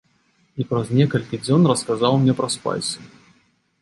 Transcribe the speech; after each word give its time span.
І 0.61 0.65
праз 0.71 0.87
некалькі 1.01 1.39
дзён 1.45 1.69
расказаў 1.73 2.13
мне 2.25 2.33
пра 2.41 2.47
спайсы. 2.59 2.97